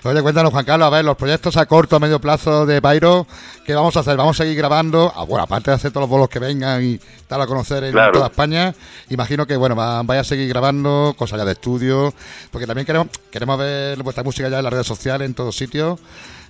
Oye, 0.04 0.22
cuéntanos, 0.22 0.52
Juan 0.52 0.66
Carlos, 0.66 0.88
a 0.88 0.90
ver, 0.92 1.04
los 1.06 1.18
proyectos 1.18 1.58
a 1.58 1.66
corto, 1.66 1.96
a 1.96 2.00
medio 2.00 2.20
plazo 2.22 2.66
de 2.66 2.82
Pairo, 2.82 3.26
¿qué 3.66 3.74
vamos 3.74 3.98
a 3.98 4.02
hacer? 4.02 4.16
¿Vamos 4.18 4.40
a 4.40 4.44
seguir 4.44 4.56
grabando? 4.58 5.12
Ah, 5.16 5.24
bueno, 5.24 5.44
aparte 5.44 5.72
de 5.72 5.76
hacer 5.76 5.92
todos 5.92 6.04
los 6.04 6.10
bolos 6.10 6.30
que 6.30 6.40
vengan 6.40 6.84
y 6.84 7.00
dar 7.28 7.42
a 7.42 7.48
conocer 7.48 7.84
en 7.86 7.92
Claro. 7.92 8.12
toda 8.14 8.28
España, 8.28 8.74
imagino 9.10 9.46
que, 9.48 9.56
bueno, 9.58 9.76
va- 9.76 10.04
vaya 10.04 10.22
a 10.22 10.24
seguir 10.24 10.48
grabando 10.48 11.16
cosas 11.18 11.40
ya 11.40 11.46
de 11.46 11.54
estudio, 11.54 12.14
porque 12.52 12.68
también 12.68 12.86
queremos 12.86 13.08
queremos 13.32 13.58
ver 13.58 14.02
vuestra 14.04 14.24
música 14.24 14.48
ya 14.50 14.58
en 14.60 14.64
las 14.64 14.74
redes 14.74 14.88
sociales, 14.88 15.26
en 15.26 15.34
todos 15.34 15.56
sitios. 15.56 16.00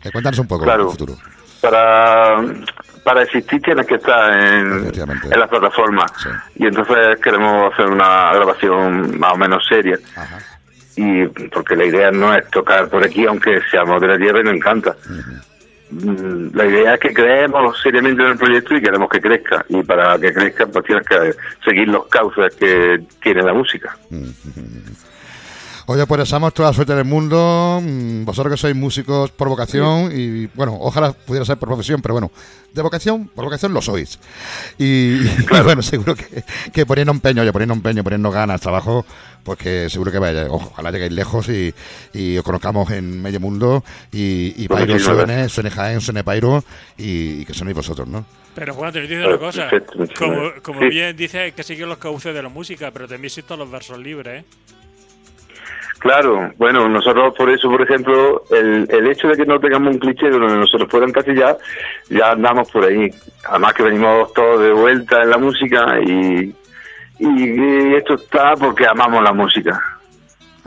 Eh, 0.04 0.12
cuéntanos 0.12 0.40
un 0.40 0.48
poco 0.48 0.66
Claro. 0.66 0.84
el 0.84 0.90
futuro. 0.92 1.18
Para, 1.62 2.38
para 3.08 3.24
existir 3.24 3.62
tienes 3.62 3.88
que 3.88 3.96
estar 3.96 4.34
en, 4.38 4.92
en 4.94 5.40
las 5.40 5.48
plataformas. 5.48 6.12
Sí. 6.22 6.30
Y 6.58 6.66
entonces 6.66 7.18
queremos 7.24 7.72
hacer 7.72 7.86
una 7.86 8.34
grabación 8.34 9.18
más 9.18 9.32
o 9.32 9.38
menos 9.38 9.66
seria. 9.66 9.98
Ajá. 10.14 10.40
y 10.98 11.26
porque 11.48 11.78
la 11.78 11.86
idea 11.86 12.12
no 12.12 12.34
es 12.36 12.46
tocar 12.50 12.90
por 12.90 13.02
aquí, 13.06 13.26
aunque 13.26 13.62
seamos 13.72 14.02
de 14.02 14.08
la 14.10 14.18
tierra 14.18 14.42
y 14.42 14.44
nos 14.44 14.56
encanta. 14.56 14.94
La 16.54 16.66
idea 16.66 16.96
es 16.96 17.00
que 17.00 17.14
creemos 17.14 17.80
seriamente 17.82 18.24
en 18.24 18.32
el 18.32 18.38
proyecto 18.38 18.76
y 18.76 18.82
queremos 18.82 19.10
que 19.10 19.22
crezca. 19.22 19.66
Y 19.70 19.82
para 19.84 20.20
que 20.20 20.34
crezca, 20.34 20.66
pues 20.66 20.84
tienes 20.84 21.08
que 21.08 21.34
seguir 21.64 21.88
los 21.88 22.08
cauces 22.08 22.54
que 22.56 23.00
tiene 23.22 23.42
la 23.42 23.54
música. 23.54 23.96
Oye, 25.90 26.06
pues 26.06 26.20
deseamos 26.20 26.54
toda 26.54 26.70
la 26.70 26.74
suerte 26.74 26.94
del 26.94 27.06
mundo. 27.06 27.80
mm, 27.82 28.26
Vosotros 28.26 28.52
que 28.54 28.58
sois 28.58 28.76
músicos 28.76 29.32
por 29.32 29.48
vocación 29.48 30.12
y, 30.14 30.48
bueno, 30.48 30.76
ojalá 30.82 31.14
pudiera 31.14 31.46
ser 31.46 31.56
por 31.58 31.70
profesión, 31.70 32.02
pero 32.02 32.14
bueno, 32.14 32.30
de 32.74 32.82
vocación, 32.82 33.30
por 33.30 33.46
vocación 33.46 33.74
lo 33.74 33.82
sois. 33.82 34.20
Y, 34.78 34.86
y 34.86 35.46
bueno, 35.64 35.82
seguro 35.82 36.14
que, 36.14 36.44
que 36.74 36.86
poniendo 36.86 37.14
empeño, 37.14 37.42
oye, 37.42 37.54
poniendo 37.54 37.74
empeño, 37.74 38.04
poniendo 38.04 38.30
ganas, 38.32 38.60
trabajo, 38.60 39.06
pues 39.46 39.58
que 39.60 39.90
seguro 39.90 40.12
que 40.12 40.20
vaya, 40.20 40.48
ojo, 40.50 40.72
ojalá 40.74 40.92
lleguéis 40.92 41.14
lejos 41.14 41.48
y, 41.48 41.74
y 42.14 42.38
os 42.38 42.44
conozcamos 42.44 42.92
en 42.92 43.22
medio 43.22 43.40
mundo 43.40 43.82
y, 44.12 44.62
y 44.62 44.68
Pairo 44.68 45.00
suene, 45.00 45.48
suene 45.48 45.72
Jaén, 45.72 46.02
suene 46.02 46.22
Pairo 46.22 46.66
y, 46.98 47.42
y 47.42 47.46
que 47.46 47.54
sonéis 47.54 47.78
vosotros, 47.78 48.10
¿no? 48.10 48.26
Pero 48.56 48.74
Juan, 48.74 48.92
te 48.92 49.02
digo 49.08 49.26
una 49.26 49.38
cosa. 49.38 49.70
Perfecto, 49.70 50.00
muchas 50.00 50.18
Como, 50.20 50.52
como 50.62 50.80
Sí. 50.82 50.88
bien 50.90 51.16
dice, 51.16 51.40
hay 51.40 51.52
que 51.54 51.64
seguir 51.64 51.88
los 51.88 51.98
cauces 52.00 52.34
de 52.34 52.44
la 52.44 52.50
música, 52.50 52.92
pero 52.92 53.08
también 53.08 53.26
existen 53.28 53.58
los 53.58 53.72
versos 53.72 53.98
libres, 54.00 54.44
¿eh? 54.44 54.46
Claro, 56.08 56.54
bueno, 56.56 56.88
nosotros 56.88 57.34
por 57.38 57.50
eso, 57.50 57.70
por 57.70 57.82
ejemplo, 57.82 58.44
el, 58.50 58.88
el 58.90 59.08
hecho 59.08 59.28
de 59.28 59.36
que 59.36 59.46
no 59.46 59.60
tengamos 59.60 59.96
un 59.96 60.00
cliché 60.00 60.30
donde 60.30 60.56
nosotros 60.56 60.90
fueran 60.90 61.10
encasillar, 61.10 61.58
ya 62.10 62.32
andamos 62.32 62.72
por 62.72 62.86
ahí. 62.86 63.10
Además 63.44 63.74
que 63.74 63.84
venimos 63.84 64.32
todos 64.32 64.62
de 64.62 64.72
vuelta 64.72 65.22
en 65.22 65.30
la 65.32 65.38
música 65.38 66.00
y, 66.00 66.56
y 67.20 67.94
esto 67.96 68.14
está 68.14 68.54
porque 68.56 68.88
amamos 68.88 69.22
la 69.22 69.34
música. 69.34 69.97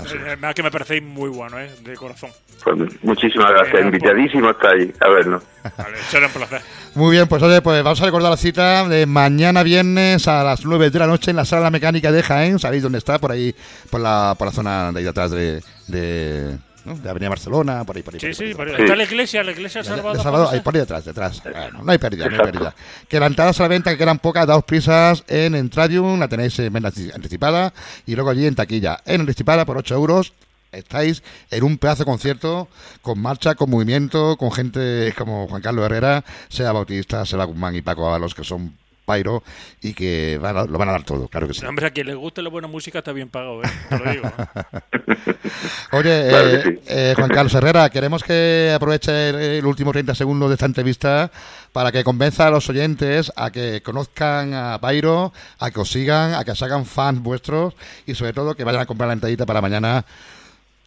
Así 0.01 0.17
es. 0.17 0.23
Además 0.23 0.55
que 0.55 0.63
me 0.63 0.71
parecéis 0.71 1.03
muy 1.03 1.31
bueno, 1.31 1.59
¿eh? 1.59 1.71
De 1.83 1.95
corazón. 1.95 2.31
Pues 2.63 3.03
muchísimas 3.03 3.51
gracias, 3.51 3.73
Venga, 3.73 3.87
invitadísimo 3.87 4.51
está 4.51 4.71
ahí, 4.71 4.93
a 5.01 5.09
vernos. 5.09 5.43
Vale, 5.77 5.97
será 6.09 6.27
un 6.27 6.33
placer. 6.33 6.63
Muy 6.95 7.13
bien, 7.13 7.29
pues 7.29 7.43
oye, 7.43 7.63
pues 7.63 7.83
vamos 7.83 8.01
a 8.01 8.05
recordar 8.05 8.31
la 8.31 8.37
cita 8.37 8.89
de 8.89 9.07
mañana 9.07 9.63
viernes 9.63 10.27
a 10.29 10.43
las 10.43 10.65
9 10.65 10.91
de 10.91 10.99
la 10.99 11.07
noche 11.07 11.31
en 11.31 11.37
la 11.37 11.45
sala 11.45 11.71
mecánica 11.71 12.13
de 12.13 12.23
Jaén. 12.23 12.59
¿Sabéis 12.59 12.83
dónde 12.83 12.99
está? 12.99 13.19
Por 13.19 13.33
ahí, 13.33 13.55
por 13.91 14.01
la, 14.01 14.35
por 14.37 14.49
la 14.49 14.53
zona 14.53 14.93
de 14.93 14.99
ahí 14.99 15.05
detrás 15.05 15.31
de, 15.31 15.63
de, 15.87 16.59
¿no? 16.85 16.95
de 16.97 17.09
Avenida 17.11 17.29
Barcelona, 17.29 17.85
por 17.85 17.97
ahí, 17.97 18.03
por 18.03 18.15
ahí. 18.15 18.21
Sí, 18.21 18.27
por 18.27 18.43
ahí, 18.45 18.49
sí, 18.51 18.55
por 18.55 18.69
ahí. 18.69 18.75
está 18.83 18.97
la 18.97 19.05
iglesia, 19.05 19.43
la 19.45 19.53
iglesia 19.53 19.83
De- 19.83 19.89
Salvador. 19.89 20.17
de 20.17 20.23
Salvador, 20.23 20.49
ahí 20.53 20.61
por 20.61 20.75
ahí 20.75 20.81
detrás, 20.81 21.05
detrás. 21.05 21.43
Bueno, 21.43 21.83
no 21.83 21.93
hay 21.93 21.99
pérdida, 21.99 22.27
no 22.29 22.37
hay 22.37 22.51
pérdida. 22.51 22.75
Que 23.09 23.21
la 23.21 23.27
entrada 23.27 23.51
a 23.51 23.63
la 23.63 23.69
venta, 23.69 23.91
que 23.91 23.99
quedan 23.99 24.19
pocas, 24.19 24.47
daos 24.47 24.65
prisas 24.65 25.25
en 25.29 25.55
Entradium, 25.55 26.19
la 26.19 26.29
tenéis 26.29 26.59
en 26.59 26.73
venta 26.73 26.91
anticipada 27.15 27.73
y 28.07 28.15
luego 28.15 28.31
allí 28.31 28.47
en 28.47 28.55
taquilla. 28.55 28.99
En 29.05 29.21
anticipada 29.23 29.65
por 29.65 29.77
8 29.79 29.95
euros 29.95 30.33
estáis 30.73 31.23
en 31.51 31.65
un 31.65 31.79
pedazo 31.79 32.05
de 32.05 32.11
concierto 32.11 32.69
con 33.03 33.19
marcha, 33.21 33.57
con 33.57 33.69
movimiento, 33.71 34.37
con 34.37 34.53
gente 34.53 35.13
como 35.19 35.49
Juan 35.49 35.63
Carlos 35.63 35.85
Herrera, 35.85 36.25
sea 36.49 36.71
Bautista, 36.73 37.27
sea 37.27 37.43
Guzmán 37.45 37.75
y 37.75 37.83
Paco 37.83 38.07
Ábalos, 38.07 38.35
que 38.35 38.45
son 38.45 38.77
Pyro 39.11 39.43
y 39.83 39.93
que 39.95 40.39
van 40.41 40.57
a- 40.57 40.65
lo 40.65 40.79
van 40.79 40.89
a 40.89 40.93
dar 40.93 41.03
todo, 41.05 41.29
claro 41.29 41.49
que 41.49 41.55
sí. 41.55 41.65
Hombre, 41.67 41.87
a 41.87 41.91
quien 41.91 42.07
le 42.07 42.15
guste 42.15 42.43
la 42.43 42.49
buena 42.51 42.69
música 42.69 42.99
está 42.99 43.13
bien 43.13 43.29
pagado, 43.29 43.63
¿eh? 43.63 43.69
Te 43.89 43.99
lo 43.99 44.11
digo. 44.13 44.27
¿eh? 44.27 44.81
Oye, 45.93 46.29
Claro 46.29 46.49
eh, 46.49 46.63
sí. 46.65 46.81
eh, 46.87 47.15
Juan 47.17 47.29
Carlos 47.31 47.55
Herrera, 47.55 47.89
queremos 47.91 48.23
que 48.23 48.73
aproveche 48.75 49.31
el, 49.31 49.37
el 49.37 49.67
último 49.67 49.93
30 49.93 50.15
segundos 50.15 50.49
de 50.49 50.55
esta 50.55 50.67
entrevista 50.67 51.31
para 51.73 51.93
que 51.93 52.05
convenza 52.05 52.47
a 52.47 52.51
los 52.51 52.69
oyentes 52.69 53.33
a 53.37 53.51
que 53.51 53.83
conozcan 53.83 54.55
a 54.55 54.79
Pyro, 54.81 55.33
a 55.59 55.71
que 55.71 55.81
os 55.81 55.91
sigan, 55.91 56.35
a 56.35 56.45
que 56.45 56.55
se 56.55 56.65
hagan 56.65 56.85
fans 56.87 57.21
vuestros 57.21 57.75
y 58.07 58.15
sobre 58.15 58.33
todo 58.33 58.55
que 58.55 58.65
vayan 58.65 58.83
a 58.83 58.87
comprar 58.87 59.09
la 59.09 59.15
entradita 59.15 59.47
para 59.47 59.61
mañana 59.61 60.05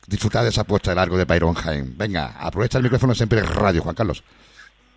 disfrutar 0.07 0.43
de 0.43 0.49
esa 0.49 0.63
puesta 0.65 0.91
de 0.91 0.95
largo 0.95 1.17
de 1.17 1.25
Pyro 1.25 1.47
en 1.47 1.53
Jaén. 1.53 1.97
Venga, 1.97 2.35
aprovecha 2.39 2.77
el 2.77 2.83
micrófono 2.83 3.15
siempre 3.15 3.39
en 3.39 3.47
radio, 3.47 3.81
Juan 3.81 3.95
Carlos. 3.95 4.23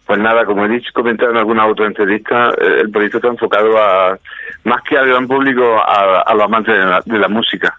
Pues 0.07 0.21
nada, 0.21 0.45
como 0.45 0.65
he 0.65 0.69
dicho, 0.69 0.91
comentado 0.95 1.33
en 1.33 1.37
alguna 1.39 1.67
otra 1.67 1.87
entrevista, 1.87 2.51
eh, 2.61 2.79
el 2.83 2.91
proyecto 2.91 3.17
está 3.19 3.29
enfocado 3.29 3.77
a, 3.77 4.17
más 4.65 4.81
que 4.83 4.97
al 4.97 5.09
gran 5.09 5.27
público, 5.27 5.79
a, 5.85 6.33
los 6.33 6.45
amantes 6.45 6.75
de 6.75 6.85
la, 6.85 7.03
de 7.05 7.19
la 7.19 7.29
música. 7.29 7.77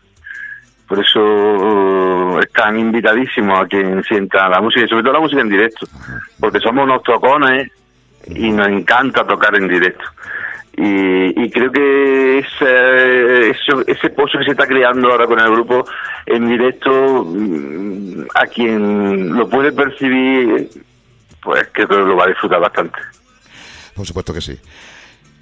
Por 0.88 1.00
eso 1.00 2.38
eh, 2.38 2.40
están 2.44 2.78
invitadísimos 2.78 3.60
a 3.62 3.66
quien 3.66 4.04
sienta 4.04 4.50
la 4.50 4.60
música 4.62 4.86
y 4.86 4.90
sobre 4.90 5.04
todo 5.04 5.14
la 5.14 5.20
música 5.22 5.42
en 5.42 5.50
directo, 5.50 5.88
porque 6.40 6.60
somos 6.60 6.84
unos 6.84 7.02
tocones 7.04 7.72
y 8.28 8.52
nos 8.52 8.68
encanta 8.68 9.26
tocar 9.26 9.56
en 9.56 9.70
directo. 9.70 10.04
Y, 10.76 11.44
y 11.44 11.50
creo 11.50 11.72
que 11.72 12.40
ese, 12.40 13.50
eso- 13.52 13.84
ese 13.88 14.10
pozo 14.10 14.38
que 14.38 14.46
se 14.46 14.52
está 14.52 14.68
creando 14.68 15.10
ahora 15.12 15.26
con 15.26 15.40
el 15.40 15.50
grupo 15.50 15.86
en 16.26 16.48
directo, 16.50 17.24
mm, 17.26 18.22
a 18.36 18.46
quien 18.48 19.34
lo 19.34 19.50
puede 19.50 19.72
percibir, 19.72 20.70
pues 21.48 21.66
creo 21.72 21.88
que 21.88 21.96
lo 21.96 22.18
va 22.18 22.26
a 22.26 22.28
disfrutar 22.28 22.60
bastante. 22.60 23.00
Por 23.96 24.06
supuesto 24.06 24.34
que 24.34 24.42
sí. 24.42 24.60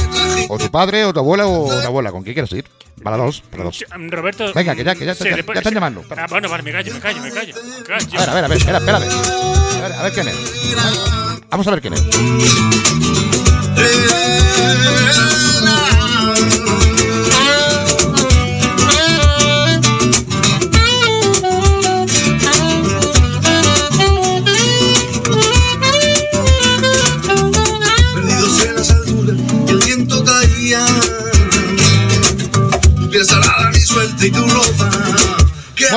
o 0.48 0.58
tu 0.58 0.68
padre 0.70 1.04
o 1.04 1.12
tu 1.12 1.20
abuela 1.20 1.46
o 1.46 1.68
tu 1.68 1.86
abuela, 1.86 2.10
¿con 2.10 2.22
quién 2.22 2.34
quieres 2.34 2.52
ir? 2.52 2.64
Para 3.02 3.16
dos, 3.16 3.40
para 3.50 3.64
dos. 3.64 3.84
Mm, 3.96 4.08
Roberto. 4.10 4.52
Venga, 4.54 4.74
que 4.74 4.84
ya- 4.84 4.94
que 4.94 5.04
ya- 5.04 5.14
sí, 5.14 5.24
ya- 5.24 5.36
están 5.54 5.74
llamando. 5.74 6.04
Ah, 6.16 6.26
bueno, 6.28 6.48
vale, 6.48 6.62
me 6.62 6.72
callo, 6.72 6.92
me 6.94 7.00
callo, 7.00 7.20
me 7.22 7.30
callo. 7.30 7.54
me 7.54 7.84
callo. 7.84 8.18
A 8.18 8.20
ver, 8.20 8.28
a 8.30 8.34
ver, 8.34 8.44
a 8.44 8.48
ver, 8.48 8.58
espera, 8.58 8.78
espérate. 8.78 9.06
A 9.06 9.80
ver, 9.82 9.92
a 9.92 10.02
ver 10.02 10.12
quién 10.12 10.28
es. 10.28 10.36
Vamos 11.50 11.66
a 11.66 11.70
ver 11.70 11.80
quién 11.80 11.94
es. 11.94 12.02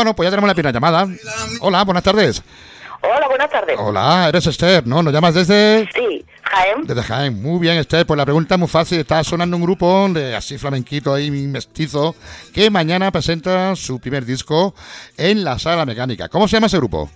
Bueno, 0.06 0.15
pues 0.15 0.28
ya 0.28 0.30
tenemos 0.30 0.48
la 0.48 0.54
primera 0.54 0.72
llamada. 0.72 1.08
Hola, 1.62 1.84
buenas 1.84 2.04
tardes. 2.04 2.44
Hola, 3.02 3.28
buenas 3.28 3.50
tardes. 3.50 3.76
Hola, 3.80 4.30
eres 4.30 4.46
Esther, 4.46 4.86
¿no? 4.86 5.02
Nos 5.02 5.12
llamas 5.12 5.34
desde... 5.34 5.89
Sí, 5.96 6.24
Jaén. 6.44 6.86
Desde 6.86 7.02
Jaén. 7.02 7.41
Muy 7.41 7.60
bien, 7.60 7.78
Esther. 7.78 8.06
Pues 8.06 8.15
la 8.15 8.24
pregunta 8.24 8.54
es 8.54 8.60
muy 8.60 8.68
fácil. 8.68 9.00
Está 9.00 9.24
sonando 9.24 9.58
un 9.58 9.63
grupo 9.63 10.08
de 10.10 10.36
así 10.36 10.60
flamenquito 10.60 11.12
ahí, 11.12 11.32
mestizo, 11.32 12.15
que 12.54 12.70
mañana 12.70 13.10
presenta 13.10 13.76
su 13.76 14.00
primer 14.00 14.26
disco 14.26 14.76
en 15.18 15.44
la 15.44 15.58
sala 15.58 15.88
mecánica. 15.88 16.30
¿Cómo 16.30 16.48
se 16.48 16.58
llama 16.58 16.68
ese 16.68 16.78
grupo? 16.78 17.10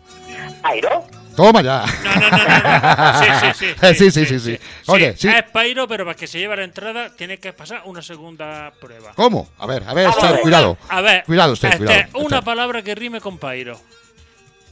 Airo. 0.64 1.06
Toma 1.36 1.62
ya. 1.62 1.86
No, 2.04 2.16
no, 2.16 2.30
no, 2.30 2.38
no. 2.38 3.20
Sí, 3.20 3.26
sí, 3.40 3.74
sí. 3.76 4.10
Sí, 4.12 4.26
sí, 4.26 4.40
sí. 4.40 4.60
Oye, 4.88 5.16
sí. 5.18 5.28
Es 5.30 5.44
Pairo, 5.52 5.88
pero 5.88 6.06
para 6.06 6.16
que 6.16 6.28
se 6.28 6.40
lleve 6.40 6.56
la 6.58 6.64
entrada 6.64 7.10
tiene 7.16 7.38
que 7.38 7.54
pasar 7.54 7.82
una 7.86 8.02
segunda 8.02 8.72
prueba. 8.80 9.12
¿Cómo? 9.16 9.50
A 9.58 9.66
ver, 9.66 9.84
a 9.88 9.94
ver, 9.94 10.10
cuidado. 10.42 10.78
A 10.90 11.02
ver, 11.02 11.24
Cuidado, 11.26 11.54
Esther, 11.54 11.72
este, 11.74 11.86
cuidado. 11.86 12.10
una 12.16 12.38
Esther. 12.38 12.44
palabra 12.44 12.82
que 12.82 12.96
rime 12.96 13.22
con 13.22 13.38
Pairo. 13.38 13.80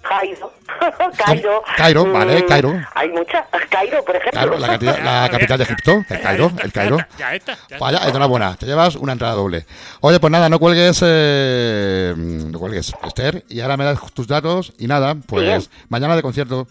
Cairo. 0.08 0.54
Cairo. 1.18 1.64
Cairo, 1.76 2.12
vale, 2.12 2.42
Mm, 2.44 2.48
Cairo. 2.48 2.74
Hay 2.94 3.10
muchas. 3.10 3.46
Cairo, 3.70 4.04
por 4.06 4.16
ejemplo. 4.16 4.40
Claro, 4.42 4.58
la, 4.60 4.68
capital- 4.68 5.04
la 5.04 5.30
capital 5.30 5.58
de 5.58 5.64
Egipto, 5.64 6.04
el 6.10 6.22
Cairo, 6.22 6.52
el 6.64 6.72
Cairo. 6.72 6.98
Ya 7.18 7.34
está. 7.36 7.54
Ya 7.70 7.76
está. 7.76 7.78
Vaya, 7.80 8.00
enhorabuena, 8.08 8.56
te 8.56 8.66
llevas 8.66 8.96
una 8.96 9.14
entrada 9.14 9.34
doble. 9.34 9.66
Oye, 10.02 10.20
pues 10.20 10.32
nada, 10.32 10.50
no 10.50 10.60
cuelgues, 10.60 11.00
eh, 11.06 12.14
no 12.18 12.60
cuelgues, 12.60 12.94
Esther, 13.06 13.44
y 13.50 13.60
ahora 13.62 13.78
me 13.78 13.86
das 13.86 14.00
tus 14.14 14.28
datos 14.28 14.74
y 14.78 14.88
nada, 14.88 15.16
pues 15.26 15.70
mañana 15.90 16.16
de 16.16 16.22
concierto. 16.22 16.68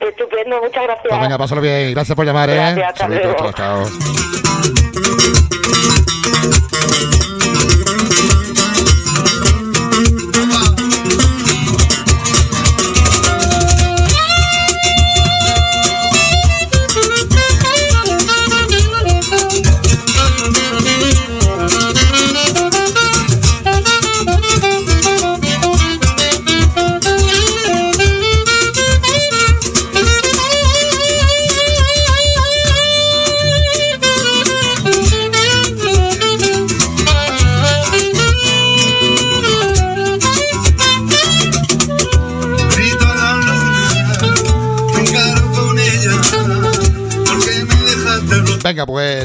Estupendo, 0.00 0.60
muchas 0.60 0.82
gracias. 0.82 1.06
Pues 1.08 1.20
venga, 1.20 1.38
pásalo 1.38 1.60
bien, 1.60 1.92
gracias 1.92 2.16
por 2.16 2.26
llamar, 2.26 2.50
¿eh? 2.50 2.54
Gracias, 2.54 2.88
hasta 2.88 3.00
Saluditos, 3.04 3.36
luego. 3.40 3.52
chao, 3.52 3.86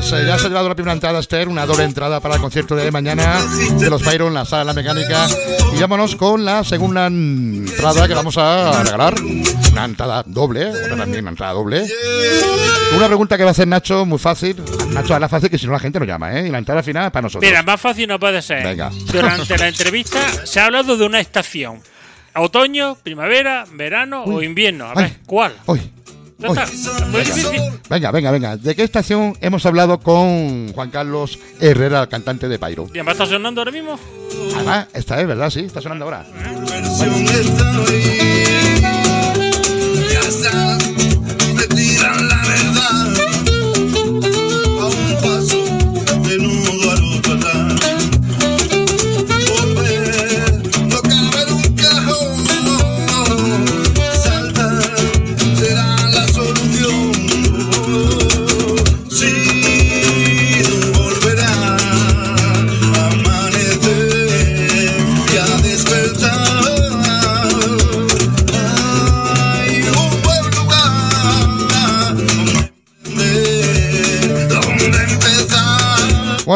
Pues 0.09 0.21
eh, 0.21 0.25
ya 0.25 0.37
se 0.37 0.45
ha 0.45 0.49
llevado 0.49 0.69
la 0.69 0.75
primera 0.75 0.93
entrada, 0.93 1.19
Esther, 1.19 1.49
una 1.49 1.65
doble 1.65 1.83
entrada 1.83 2.21
para 2.21 2.35
el 2.35 2.41
concierto 2.41 2.77
de 2.77 2.89
mañana 2.91 3.41
de 3.77 3.89
los 3.89 4.05
Byron 4.05 4.29
en 4.29 4.35
la 4.35 4.45
sala 4.45 4.71
mecánica. 4.71 5.27
Y 5.75 5.81
vámonos 5.81 6.15
con 6.15 6.45
la 6.45 6.63
segunda 6.63 7.07
entrada 7.07 8.07
que 8.07 8.13
vamos 8.13 8.37
a 8.37 8.83
regalar. 8.83 9.15
Una 9.73 9.83
entrada 9.83 10.23
doble, 10.25 10.67
otra 10.67 10.95
también 10.95 11.25
una 11.25 11.31
entrada 11.31 11.51
doble. 11.51 11.85
Una 12.95 13.07
pregunta 13.07 13.35
que 13.35 13.43
va 13.43 13.49
a 13.49 13.51
hacer 13.51 13.67
Nacho, 13.67 14.05
muy 14.05 14.17
fácil. 14.17 14.55
Nacho, 14.91 15.13
hazla 15.13 15.27
fácil 15.27 15.49
que 15.49 15.57
si 15.57 15.65
no 15.65 15.73
la 15.73 15.79
gente 15.79 15.99
no 15.99 16.05
llama, 16.05 16.39
¿eh? 16.39 16.47
Y 16.47 16.51
la 16.51 16.59
entrada 16.59 16.81
final 16.81 17.07
es 17.07 17.11
para 17.11 17.23
nosotros. 17.23 17.49
Mira, 17.49 17.61
más 17.63 17.81
fácil 17.81 18.07
no 18.07 18.17
puede 18.17 18.41
ser. 18.41 18.63
Venga. 18.63 18.89
Durante 19.11 19.57
la 19.57 19.67
entrevista 19.67 20.19
se 20.45 20.61
ha 20.61 20.67
hablado 20.67 20.95
de 20.95 21.05
una 21.05 21.19
estación. 21.19 21.81
Otoño, 22.33 22.95
primavera, 23.03 23.65
verano 23.73 24.23
o 24.23 24.41
invierno. 24.41 24.85
A 24.85 24.93
ver, 24.93 25.05
Ay. 25.05 25.17
¿cuál? 25.25 25.53
Uy, 25.65 25.81
Está. 26.39 26.65
Muy 27.07 27.21
difícil. 27.21 27.61
Venga, 27.89 28.11
venga, 28.11 28.31
venga. 28.31 28.57
¿De 28.57 28.75
qué 28.75 28.83
estación 28.83 29.35
hemos 29.41 29.65
hablado 29.65 29.99
con 29.99 30.71
Juan 30.73 30.89
Carlos 30.91 31.39
Herrera, 31.59 32.03
el 32.03 32.07
cantante 32.09 32.47
de 32.47 32.59
Pairo? 32.59 32.87
¿Y 32.93 32.97
además 32.97 33.13
está 33.13 33.25
sonando 33.25 33.61
ahora 33.61 33.71
mismo? 33.71 33.99
Además, 34.55 34.87
esta 34.93 35.19
es 35.19 35.27
verdad, 35.27 35.49
sí, 35.49 35.61
está 35.61 35.81
sonando 35.81 36.05
ahora. 36.05 36.25
versión 36.69 37.13
está 37.25 38.46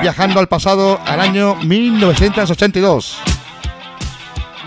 viajando 0.03 0.41
al 0.41 0.49
pasado, 0.49 0.99
al 1.05 1.21
año 1.21 1.55
1982. 1.55 3.17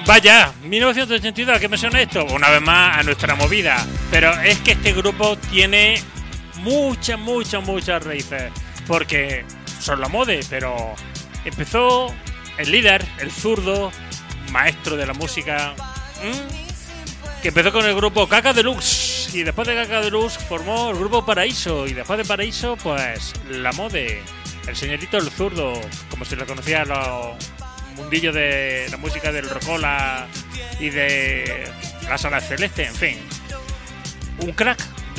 Vaya, 0.07 0.53
1982, 0.63 1.57
¿a 1.57 1.61
qué 1.61 1.69
me 1.69 1.77
suena 1.77 2.01
esto? 2.01 2.25
Una 2.25 2.49
vez 2.49 2.63
más 2.63 2.99
a 2.99 3.03
nuestra 3.03 3.35
movida. 3.35 3.85
Pero 4.11 4.33
es 4.41 4.59
que 4.61 4.73
este 4.73 4.95
grupo 4.95 5.37
tiene 5.51 6.01
muchas, 6.63 7.19
muchas, 7.19 7.63
muchas 7.63 8.03
raíces. 8.03 8.51
Porque 8.87 9.45
son 9.79 10.01
la 10.01 10.09
mode, 10.09 10.41
pero 10.49 10.95
empezó 11.45 12.15
el 12.57 12.71
líder, 12.71 13.05
el 13.19 13.31
zurdo, 13.31 13.93
maestro 14.53 14.97
de 14.97 15.07
la 15.07 15.13
música, 15.13 15.75
que 17.43 17.49
empezó 17.49 17.73
con 17.73 17.85
el 17.85 17.95
grupo 17.95 18.27
Caca 18.27 18.55
Deluxe. 18.55 19.35
Y 19.35 19.43
después 19.43 19.69
de 19.69 19.75
Caca 19.75 20.01
Deluxe 20.01 20.39
formó 20.39 20.91
el 20.91 20.97
grupo 20.97 21.27
Paraíso. 21.27 21.87
Y 21.87 21.93
después 21.93 22.17
de 22.17 22.25
Paraíso, 22.25 22.77
pues 22.83 23.35
la 23.51 23.73
mode, 23.73 24.23
el 24.67 24.77
señorito 24.77 25.17
el 25.19 25.31
zurdo, 25.31 25.81
como 26.11 26.25
se 26.25 26.37
le 26.37 26.45
conocía 26.45 26.83
a 26.83 26.85
los 26.85 27.37
mundillo 27.97 28.33
de 28.33 28.87
la 28.91 28.97
música 28.99 29.33
del 29.33 29.49
Rocola 29.49 30.27
y 30.79 30.91
de 30.91 31.67
la 32.09 32.19
Sala 32.19 32.41
Celeste, 32.41 32.85
en 32.85 32.95
fin. 32.95 33.19
Un 34.39 34.53
crack, 34.53 34.79